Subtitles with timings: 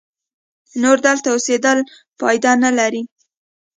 [0.81, 1.79] نور دلته اوسېدل
[2.19, 3.01] پایده نه لري.